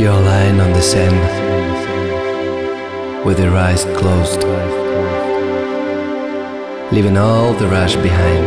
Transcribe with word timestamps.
You're 0.00 0.18
lying 0.18 0.58
on 0.58 0.72
the 0.72 0.80
sand. 0.80 1.20
With 3.26 3.38
your 3.38 3.54
eyes 3.54 3.84
closed, 3.84 4.42
leaving 6.90 7.18
all 7.18 7.52
the 7.52 7.68
rush 7.68 7.94
behind. 7.96 8.46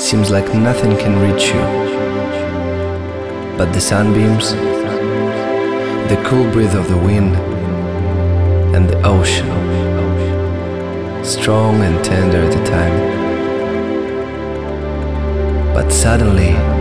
Seems 0.00 0.30
like 0.30 0.54
nothing 0.54 0.96
can 0.98 1.18
reach 1.18 1.48
you. 1.48 1.60
But 3.58 3.72
the 3.72 3.80
sunbeams, 3.80 4.52
the 4.52 6.22
cool 6.24 6.48
breath 6.52 6.76
of 6.76 6.88
the 6.88 6.96
wind, 6.96 7.34
and 8.74 8.88
the 8.88 9.02
ocean, 9.02 9.48
strong 11.24 11.82
and 11.82 12.04
tender 12.04 12.38
at 12.38 12.52
the 12.52 12.64
time. 12.64 12.96
But 15.74 15.90
suddenly, 15.90 16.75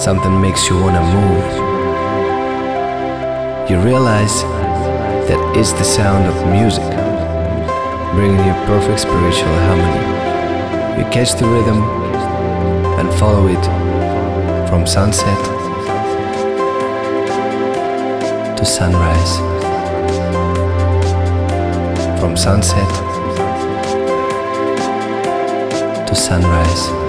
something 0.00 0.40
makes 0.40 0.66
you 0.66 0.80
wanna 0.80 1.02
move. 1.02 1.44
You 3.68 3.78
realize 3.80 4.42
that 5.28 5.38
it's 5.54 5.72
the 5.72 5.84
sound 5.84 6.26
of 6.26 6.34
music, 6.50 6.90
bringing 8.14 8.42
you 8.46 8.54
perfect 8.64 9.00
spiritual 9.00 9.54
harmony. 9.66 10.98
You 10.98 11.04
catch 11.10 11.34
the 11.34 11.46
rhythm 11.46 11.82
and 12.98 13.12
follow 13.20 13.46
it 13.48 13.64
from 14.70 14.86
sunset 14.86 15.38
to 18.56 18.64
sunrise, 18.64 19.36
from 22.18 22.38
sunset 22.38 22.90
to 26.06 26.14
sunrise, 26.14 26.99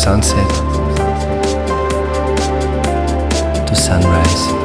sunset 0.00 0.48
to 3.66 3.74
sunrise. 3.76 4.59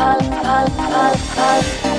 Waiting 0.00 1.89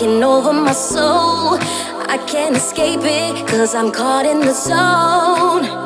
taking 0.00 0.24
over 0.24 0.52
my 0.52 0.72
soul. 0.72 1.58
I 2.08 2.18
can't 2.26 2.56
escape 2.56 3.00
it, 3.02 3.46
cause 3.46 3.74
I'm 3.74 3.92
caught 3.92 4.24
in 4.24 4.40
the 4.40 4.54
zone. 4.54 5.79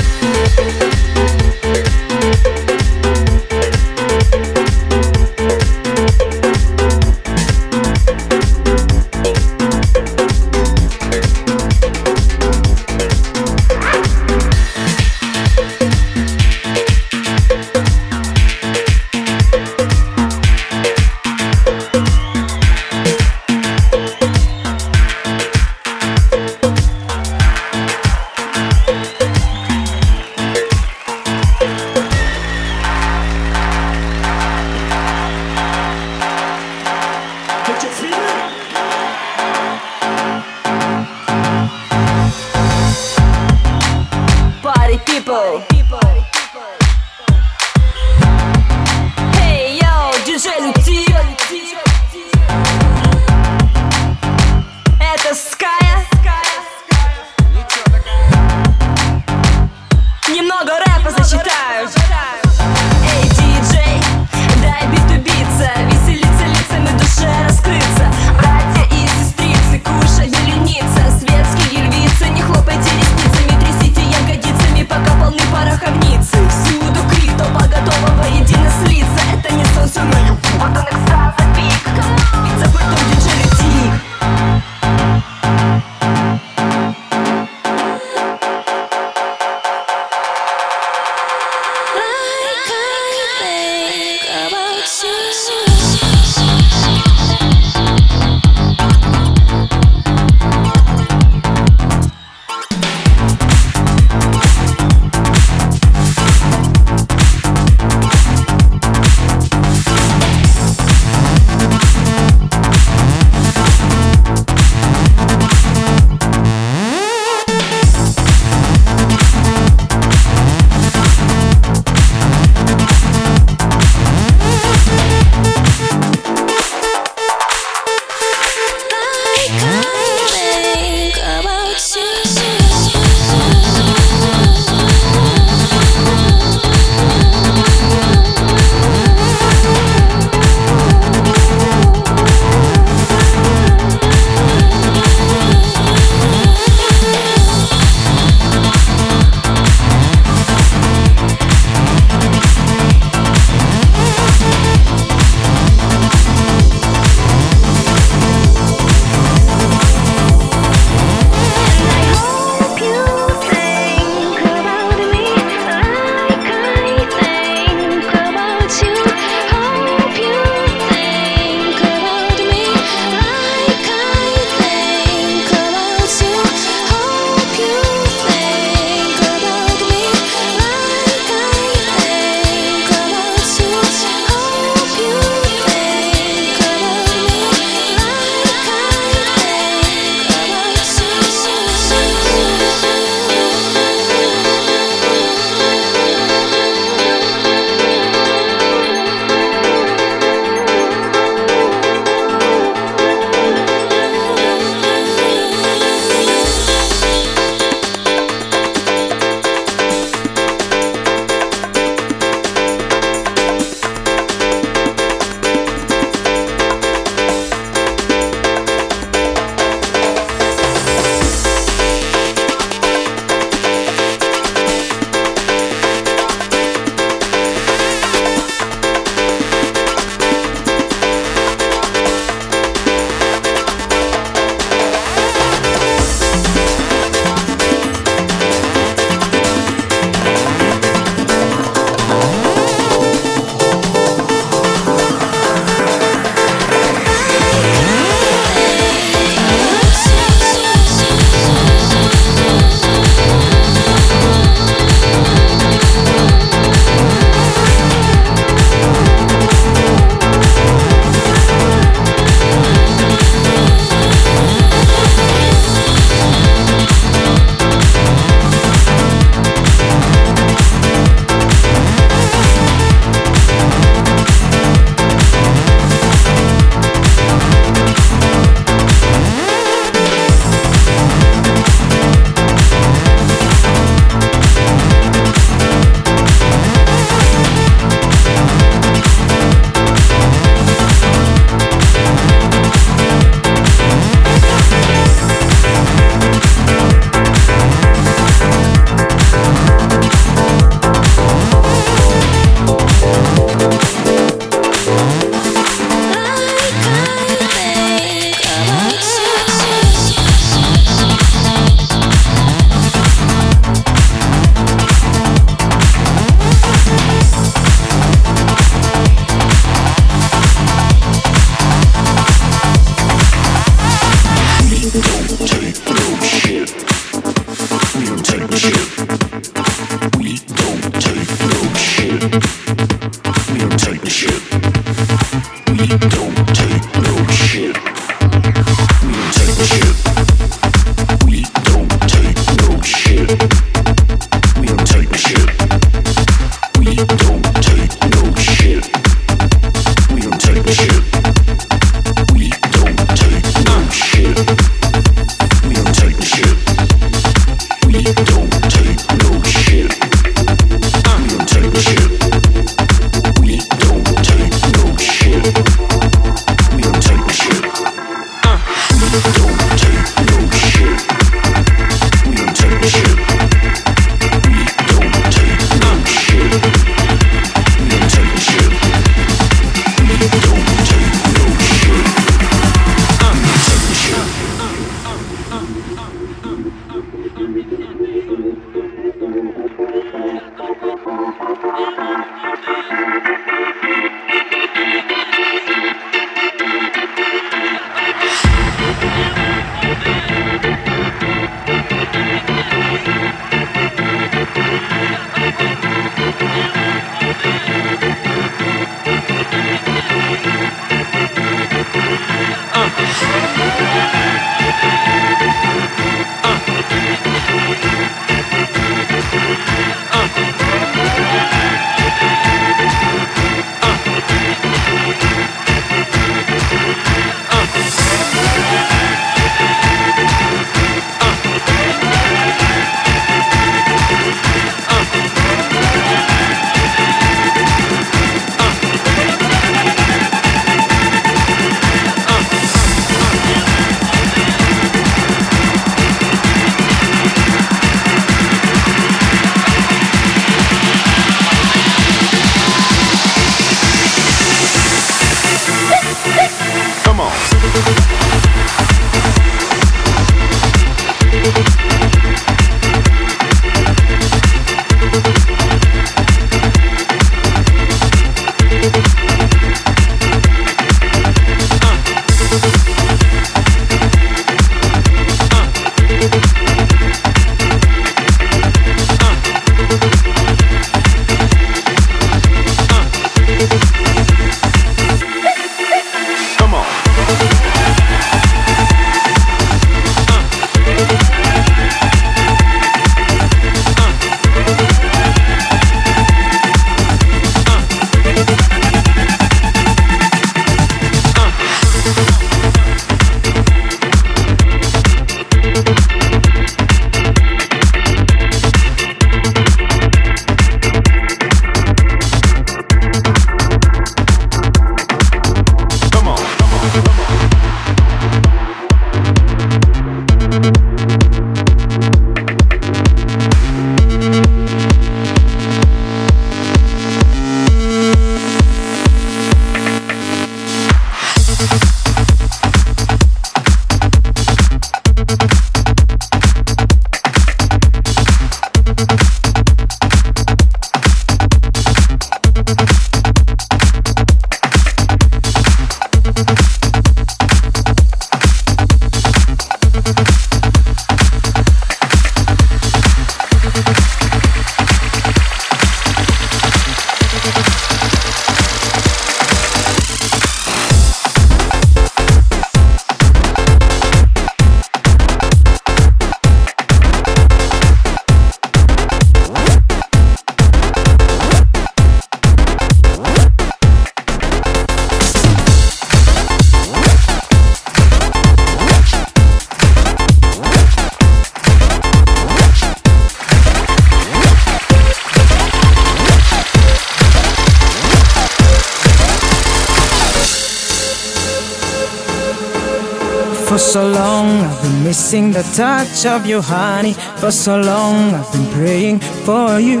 The 595.62 595.76
touch 595.76 596.26
of 596.26 596.46
you, 596.46 596.60
honey. 596.60 597.14
For 597.40 597.50
so 597.50 597.80
long, 597.80 598.34
I've 598.34 598.52
been 598.52 598.66
praying 598.72 599.18
for 599.46 599.78
you. 599.78 600.00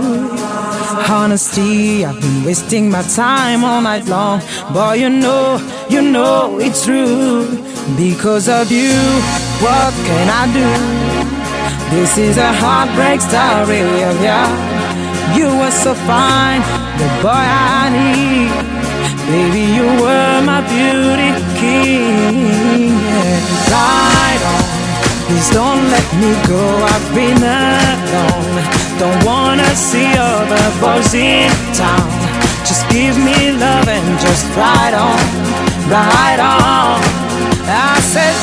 Honesty, 1.08 2.04
I've 2.04 2.20
been 2.20 2.44
wasting 2.44 2.90
my 2.90 3.02
time 3.02 3.64
all 3.64 3.80
night 3.80 4.06
long. 4.06 4.40
Boy, 4.72 4.94
you 4.94 5.10
know, 5.10 5.58
you 5.88 6.02
know 6.02 6.58
it's 6.58 6.84
true. 6.84 7.46
Because 7.96 8.48
of 8.48 8.70
you, 8.70 8.94
what 9.64 9.92
can 10.08 10.26
I 10.40 10.44
do? 10.60 10.68
This 11.94 12.18
is 12.18 12.36
a 12.38 12.52
heartbreak 12.62 13.20
story 13.20 13.82
of 14.10 14.16
ya. 14.22 14.40
You 15.36 15.48
were 15.60 15.70
so 15.70 15.94
fine, 15.94 16.62
the 16.98 17.08
boy 17.22 17.44
I 17.78 17.84
need. 17.98 18.50
Baby, 19.30 19.64
you 19.78 19.86
were 20.02 20.42
my 20.42 20.60
beauty 20.72 21.30
king. 21.60 22.92
Yeah. 23.68 24.41
Please 25.32 25.50
don't 25.50 25.88
let 25.88 26.08
me 26.20 26.30
go, 26.46 26.60
I've 26.92 27.14
been 27.14 27.40
alone. 27.40 28.54
Don't 28.98 29.24
wanna 29.24 29.64
see 29.74 30.12
other 30.12 30.64
boys 30.78 31.14
in 31.14 31.48
town. 31.72 32.04
Just 32.68 32.84
give 32.90 33.16
me 33.16 33.52
love 33.52 33.88
and 33.88 34.20
just 34.20 34.44
ride 34.54 34.92
on, 34.92 35.18
ride 35.88 36.38
on. 36.38 37.00
I 37.64 37.98
said, 38.12 38.41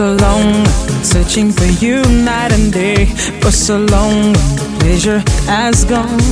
so 0.00 0.16
long, 0.16 0.64
searching 1.04 1.52
for 1.52 1.70
you 1.84 2.00
night 2.24 2.52
and 2.52 2.72
day. 2.72 3.04
For 3.42 3.50
so 3.50 3.76
long, 3.94 4.32
pleasure 4.80 5.22
has 5.44 5.84
gone. 5.84 6.22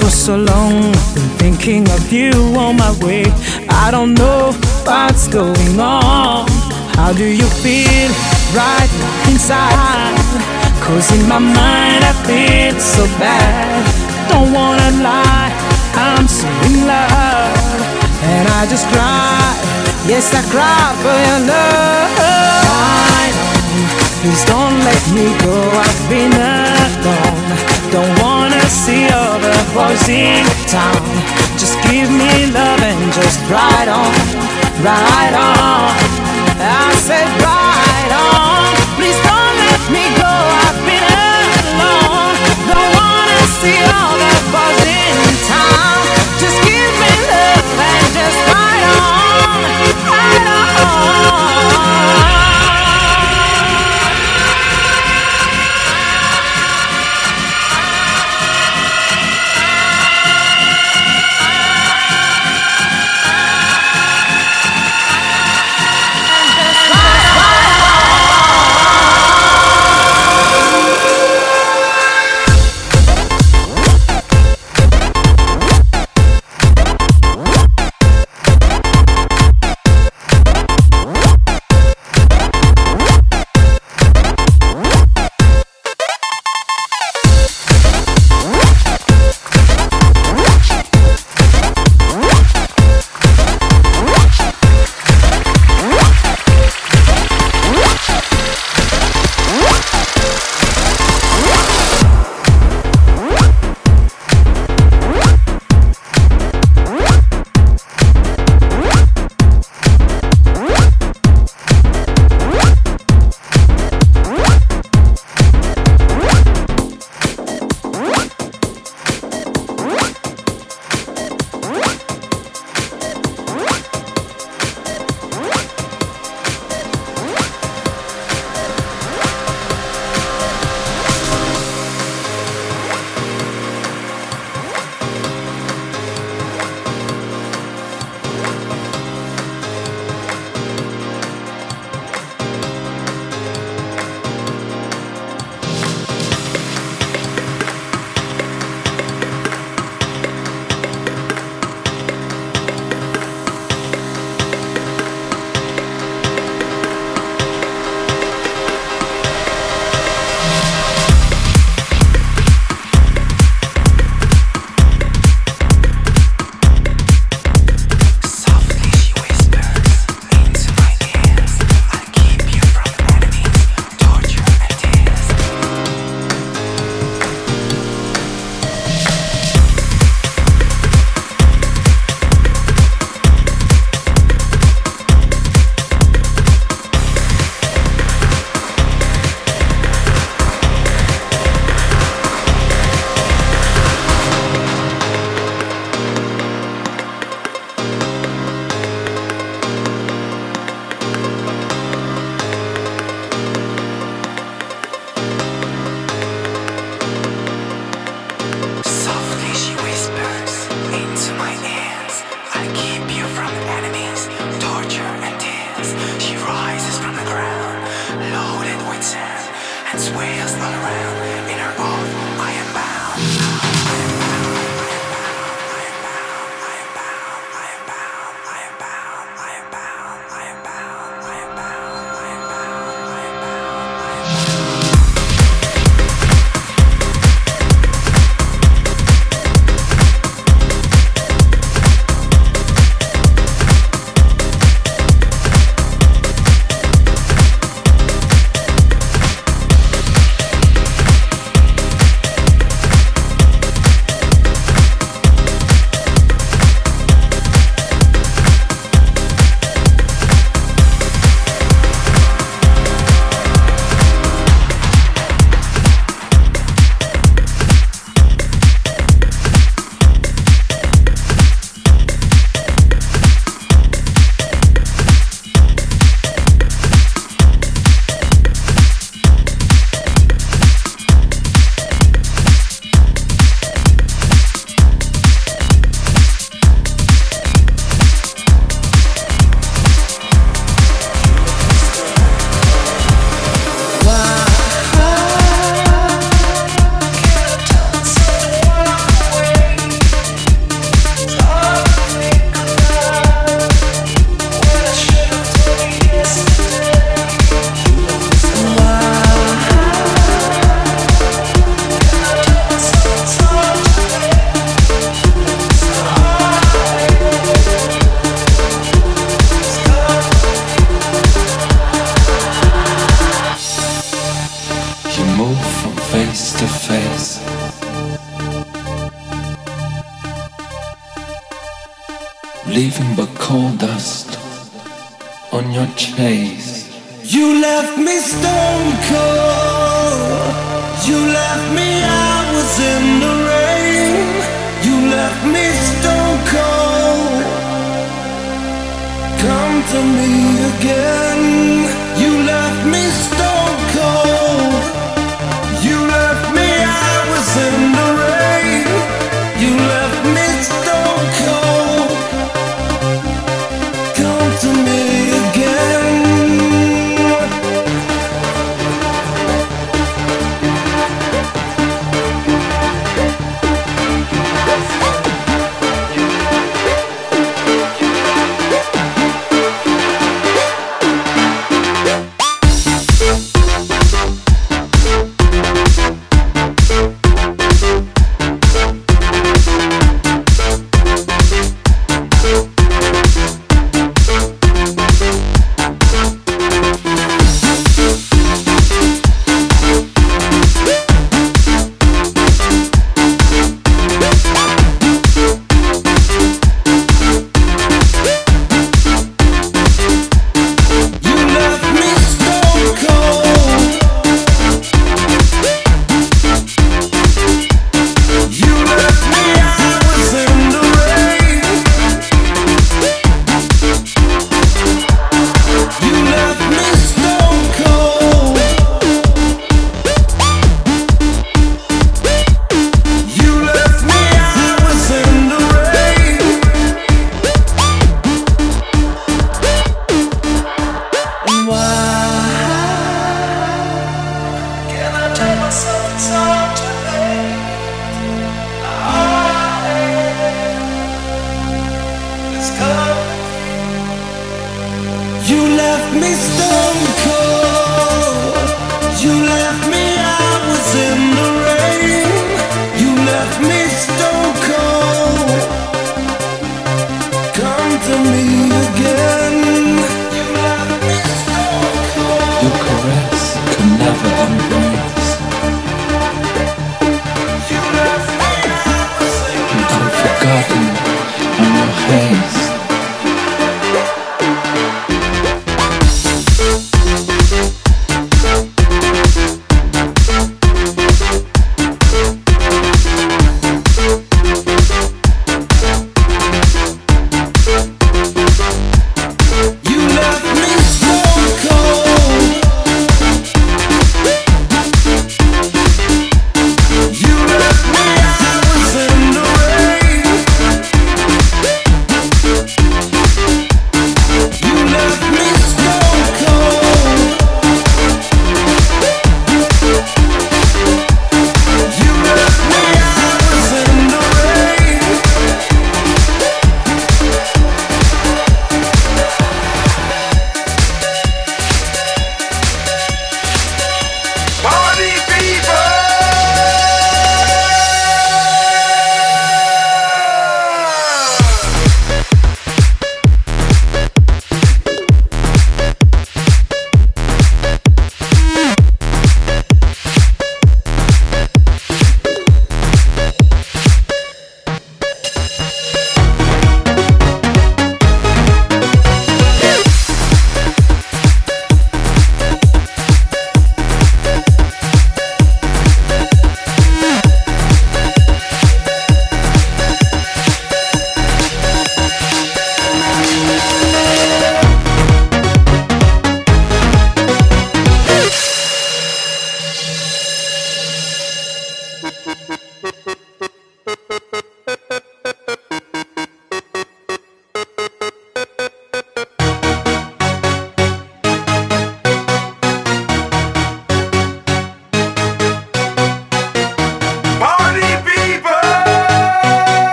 For 0.00 0.10
so 0.10 0.34
long, 0.36 0.90
been 1.14 1.30
thinking 1.38 1.88
of 1.96 2.12
you 2.12 2.32
on 2.64 2.78
my 2.78 2.92
way. 3.04 3.26
I 3.68 3.92
don't 3.92 4.14
know 4.14 4.50
what's 4.82 5.28
going 5.28 5.78
on. 5.78 6.48
How 6.98 7.12
do 7.12 7.26
you 7.40 7.48
feel 7.62 8.10
right 8.58 8.90
inside? 9.30 10.18
Cause 10.82 11.06
in 11.16 11.28
my 11.28 11.38
mind, 11.38 12.02
I 12.10 12.14
feel 12.26 12.74
so 12.80 13.04
bad. 13.22 13.82
Don't 14.30 14.52
wanna 14.52 14.90
lie, 15.08 15.52
I'm 15.94 16.26
so 16.26 16.48
in 16.66 16.88
love. 16.90 17.54
And 18.32 18.48
I 18.48 18.66
just 18.68 18.84
cry, 18.88 19.79
yes, 20.06 20.32
I 20.34 20.42
cry 20.50 20.94
for 21.02 21.16
your 21.28 21.40
love. 21.50 22.20
Please 24.22 24.44
don't 24.44 24.78
let 24.84 25.04
me 25.16 25.26
go, 25.44 25.56
I've 25.72 26.02
been 26.08 26.32
alone. 26.32 27.40
Don't 27.90 28.14
wanna 28.22 28.60
see 28.68 29.08
other 29.08 29.56
boys 29.74 30.08
in 30.08 30.44
town. 30.68 31.00
Just 31.56 31.76
give 31.88 32.10
me 32.10 32.46
love 32.52 32.80
and 32.82 33.12
just 33.12 33.40
ride 33.50 33.88
on, 33.88 34.12
ride 34.84 35.34
on. 35.34 35.90
I 36.60 36.92
said, 37.06 37.28
ride 37.40 38.12
on. 38.12 38.68
Please 38.96 39.18
don't 39.24 39.56
let 39.64 39.82
me 39.90 40.04
go, 40.20 40.32
I've 40.64 40.80
been 40.84 41.06
alone. 41.16 42.34
Don't 42.68 42.92
wanna 43.00 43.40
see 43.60 43.80